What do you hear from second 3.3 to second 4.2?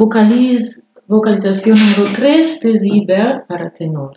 para tenor.